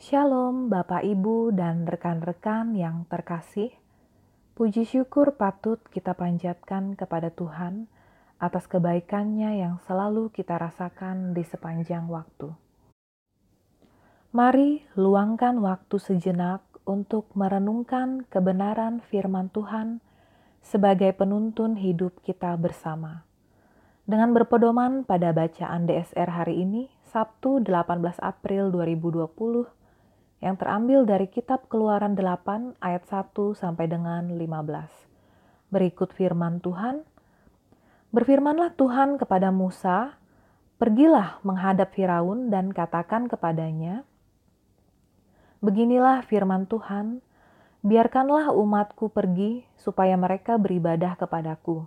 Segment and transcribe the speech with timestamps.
[0.00, 3.68] Shalom, Bapak, Ibu, dan rekan-rekan yang terkasih.
[4.56, 7.84] Puji syukur patut kita panjatkan kepada Tuhan
[8.40, 12.48] atas kebaikannya yang selalu kita rasakan di sepanjang waktu.
[14.32, 20.00] Mari luangkan waktu sejenak untuk merenungkan kebenaran firman Tuhan
[20.64, 23.28] sebagai penuntun hidup kita bersama.
[24.08, 29.76] Dengan berpedoman pada bacaan DSR hari ini, Sabtu 18 April 2020,
[30.40, 34.42] yang terambil dari kitab Keluaran 8 ayat 1 sampai dengan 15.
[35.68, 37.04] Berikut firman Tuhan.
[38.10, 40.16] Berfirmanlah Tuhan kepada Musa,
[40.80, 44.02] "Pergilah menghadap Firaun dan katakan kepadanya,
[45.60, 47.20] Beginilah firman Tuhan,
[47.84, 51.84] biarkanlah umatku pergi supaya mereka beribadah kepadaku.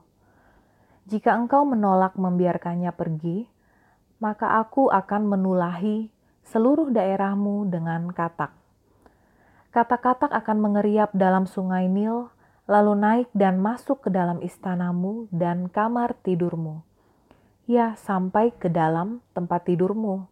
[1.10, 3.50] Jika engkau menolak membiarkannya pergi,
[4.22, 6.14] maka aku akan menulahi
[6.48, 8.52] seluruh daerahmu dengan katak.
[9.74, 12.30] Katak-katak akan mengeriap dalam sungai Nil,
[12.70, 16.86] lalu naik dan masuk ke dalam istanamu dan kamar tidurmu.
[17.64, 20.28] Ya, sampai ke dalam tempat tidurmu,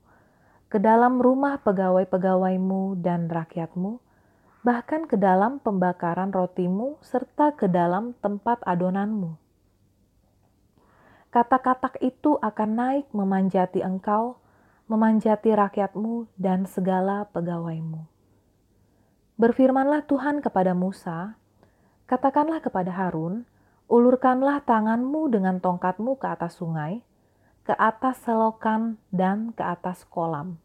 [0.68, 4.04] ke dalam rumah pegawai-pegawaimu dan rakyatmu,
[4.62, 9.40] bahkan ke dalam pembakaran rotimu, serta ke dalam tempat adonanmu.
[11.32, 14.41] Katak-katak itu akan naik memanjati engkau,
[14.92, 18.04] memanjati rakyatmu dan segala pegawaimu.
[19.40, 21.40] Berfirmanlah Tuhan kepada Musa,
[22.12, 23.48] katakanlah kepada Harun,
[23.88, 27.00] ulurkanlah tanganmu dengan tongkatmu ke atas sungai,
[27.64, 30.60] ke atas selokan dan ke atas kolam.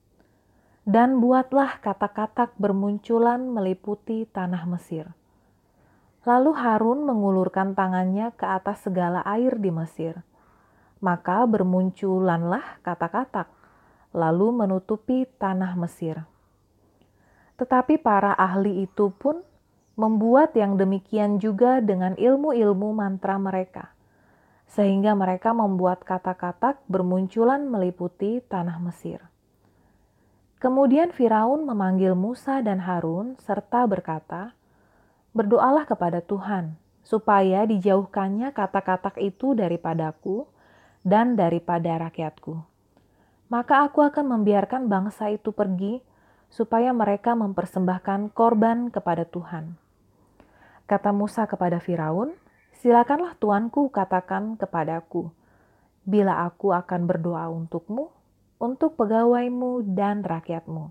[0.83, 5.15] Dan buatlah katak-katak bermunculan meliputi tanah Mesir.
[6.27, 10.27] Lalu Harun mengulurkan tangannya ke atas segala air di Mesir.
[10.99, 13.56] Maka bermunculanlah katak-katak
[14.17, 16.25] lalu menutupi tanah Mesir.
[17.61, 19.45] Tetapi para ahli itu pun
[19.97, 23.93] membuat yang demikian juga dengan ilmu-ilmu mantra mereka,
[24.69, 29.21] sehingga mereka membuat kata-kata bermunculan meliputi tanah Mesir.
[30.57, 34.57] Kemudian Firaun memanggil Musa dan Harun serta berkata,
[35.37, 40.49] "Berdoalah kepada Tuhan, supaya dijauhkannya kata-kata itu daripadaku
[41.05, 42.76] dan daripada rakyatku."
[43.47, 46.03] Maka aku akan membiarkan bangsa itu pergi
[46.51, 49.79] supaya mereka mempersembahkan korban kepada Tuhan.
[50.87, 52.35] Kata Musa kepada Firaun,
[52.79, 55.35] silakanlah tuanku katakan kepadaku,
[56.07, 58.15] bila aku akan berdoa untukmu,
[58.57, 60.89] untuk pegawaimu dan rakyatmu,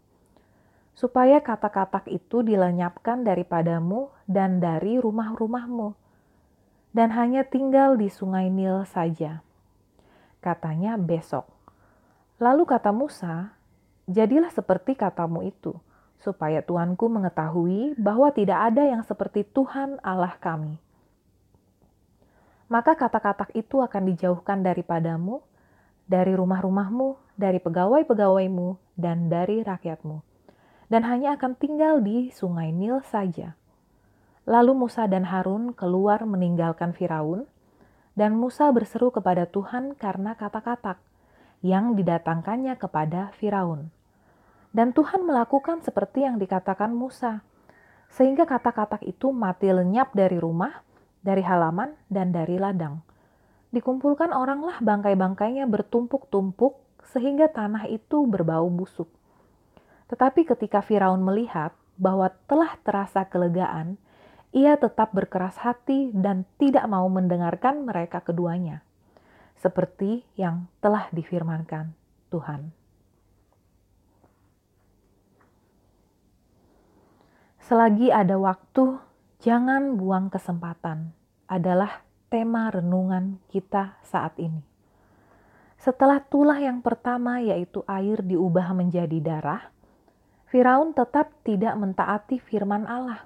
[0.94, 5.98] supaya kata-kata itu dilenyapkan daripadamu dan dari rumah-rumahmu,
[6.94, 9.42] dan hanya tinggal di sungai Nil saja.
[10.44, 11.55] Katanya besok.
[12.36, 13.56] Lalu kata Musa,
[14.12, 15.72] "Jadilah seperti katamu itu,
[16.20, 20.76] supaya Tuanku mengetahui bahwa tidak ada yang seperti Tuhan Allah kami."
[22.68, 25.40] Maka kata-kata itu akan dijauhkan daripadamu,
[26.06, 30.20] dari rumah-rumahmu, dari pegawai-pegawaimu, dan dari rakyatmu,
[30.92, 33.56] dan hanya akan tinggal di sungai Nil saja.
[34.46, 37.48] Lalu Musa dan Harun keluar meninggalkan Firaun,
[38.14, 41.02] dan Musa berseru kepada Tuhan karena kata-kata
[41.66, 43.90] yang didatangkannya kepada Firaun.
[44.70, 47.42] Dan Tuhan melakukan seperti yang dikatakan Musa,
[48.14, 50.86] sehingga kata-kata itu mati lenyap dari rumah,
[51.26, 53.02] dari halaman, dan dari ladang.
[53.74, 56.78] Dikumpulkan oranglah bangkai-bangkainya bertumpuk-tumpuk,
[57.10, 59.10] sehingga tanah itu berbau busuk.
[60.06, 63.98] Tetapi ketika Firaun melihat bahwa telah terasa kelegaan,
[64.54, 68.86] ia tetap berkeras hati dan tidak mau mendengarkan mereka keduanya
[69.60, 71.96] seperti yang telah difirmankan
[72.30, 72.72] Tuhan.
[77.66, 79.02] Selagi ada waktu,
[79.42, 81.18] jangan buang kesempatan,
[81.50, 84.62] adalah tema renungan kita saat ini.
[85.82, 89.74] Setelah tulah yang pertama, yaitu air, diubah menjadi darah,
[90.46, 93.26] Firaun tetap tidak mentaati firman Allah.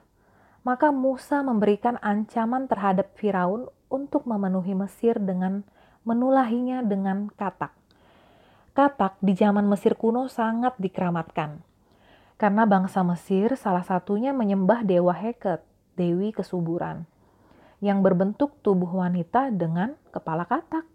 [0.64, 5.68] Maka Musa memberikan ancaman terhadap Firaun untuk memenuhi Mesir dengan
[6.10, 7.70] menulahinya dengan katak.
[8.74, 11.62] Katak di zaman Mesir kuno sangat dikeramatkan.
[12.42, 15.62] Karena bangsa Mesir salah satunya menyembah dewa Heket,
[15.94, 17.06] dewi kesuburan,
[17.78, 20.88] yang berbentuk tubuh wanita dengan kepala katak.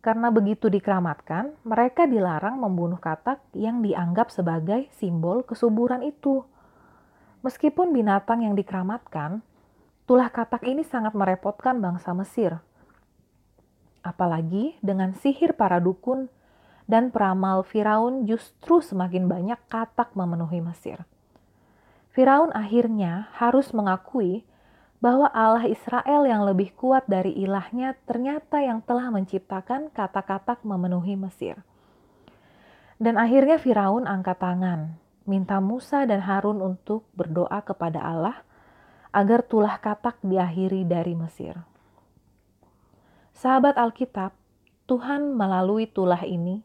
[0.00, 6.44] Karena begitu dikeramatkan, mereka dilarang membunuh katak yang dianggap sebagai simbol kesuburan itu.
[7.42, 9.42] Meskipun binatang yang dikeramatkan,
[10.06, 12.60] tulah katak ini sangat merepotkan bangsa Mesir
[14.04, 16.28] apalagi dengan sihir para dukun
[16.84, 21.08] dan peramal Firaun justru semakin banyak katak memenuhi Mesir.
[22.12, 24.46] Firaun akhirnya harus mengakui
[25.02, 31.60] bahwa Allah Israel yang lebih kuat dari ilahnya ternyata yang telah menciptakan kata-kata memenuhi Mesir.
[33.00, 34.96] Dan akhirnya Firaun angkat tangan,
[35.26, 38.46] minta Musa dan Harun untuk berdoa kepada Allah
[39.10, 41.58] agar tulah katak diakhiri dari Mesir.
[43.44, 44.32] Sahabat Alkitab,
[44.88, 46.64] Tuhan melalui tulah ini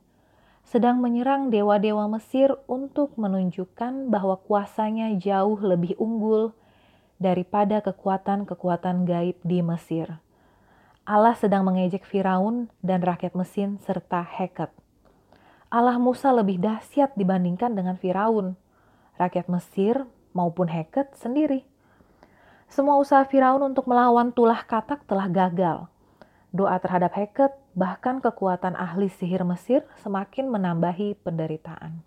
[0.63, 6.55] sedang menyerang dewa-dewa Mesir untuk menunjukkan bahwa kuasanya jauh lebih unggul
[7.19, 10.23] daripada kekuatan-kekuatan gaib di Mesir.
[11.03, 14.71] Allah sedang mengejek Firaun dan rakyat Mesin serta Heket.
[15.67, 18.55] Allah Musa lebih dahsyat dibandingkan dengan Firaun,
[19.19, 21.67] rakyat Mesir maupun Heket sendiri.
[22.71, 25.91] Semua usaha Firaun untuk melawan tulah katak telah gagal.
[26.49, 32.01] Doa terhadap Heket, bahkan kekuatan ahli sihir Mesir semakin menambahi penderitaan.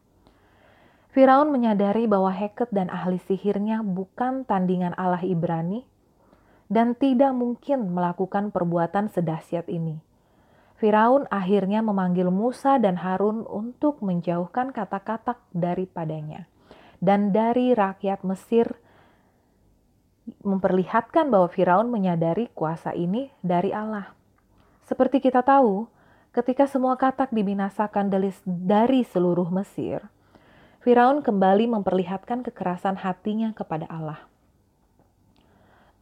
[1.14, 5.86] Firaun menyadari bahwa Heket dan ahli sihirnya bukan tandingan Allah Ibrani
[6.72, 10.00] dan tidak mungkin melakukan perbuatan sedahsyat ini.
[10.80, 16.50] Firaun akhirnya memanggil Musa dan Harun untuk menjauhkan kata-kata daripadanya
[17.02, 18.78] dan dari rakyat Mesir
[20.46, 24.14] memperlihatkan bahwa Firaun menyadari kuasa ini dari Allah.
[24.82, 25.86] Seperti kita tahu,
[26.34, 28.10] ketika semua katak dibinasakan
[28.46, 30.02] dari seluruh Mesir,
[30.82, 34.26] Firaun kembali memperlihatkan kekerasan hatinya kepada Allah.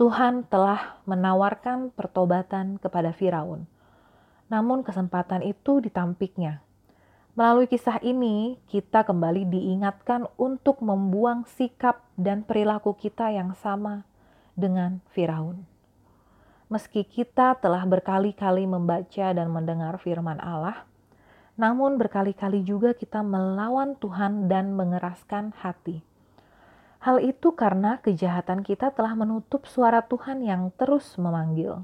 [0.01, 3.69] Tuhan telah menawarkan pertobatan kepada Firaun,
[4.49, 6.65] namun kesempatan itu ditampiknya.
[7.37, 14.09] Melalui kisah ini, kita kembali diingatkan untuk membuang sikap dan perilaku kita yang sama
[14.57, 15.69] dengan Firaun.
[16.71, 20.87] Meski kita telah berkali-kali membaca dan mendengar firman Allah,
[21.59, 26.07] namun berkali-kali juga kita melawan Tuhan dan mengeraskan hati.
[27.03, 31.83] Hal itu karena kejahatan kita telah menutup suara Tuhan yang terus memanggil.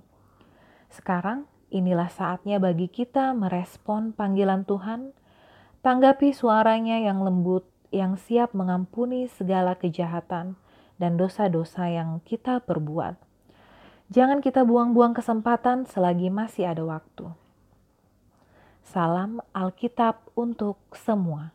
[0.86, 5.10] Sekarang, inilah saatnya bagi kita merespon panggilan Tuhan,
[5.82, 10.54] tanggapi suaranya yang lembut, yang siap mengampuni segala kejahatan
[10.94, 13.25] dan dosa-dosa yang kita perbuat.
[14.06, 17.26] Jangan kita buang-buang kesempatan selagi masih ada waktu.
[18.86, 21.50] Salam Alkitab untuk semua.